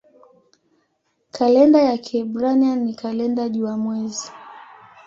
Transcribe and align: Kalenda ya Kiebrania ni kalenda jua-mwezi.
Kalenda 1.31 1.81
ya 1.81 1.97
Kiebrania 1.97 2.75
ni 2.75 2.93
kalenda 2.93 3.49
jua-mwezi. 3.49 4.31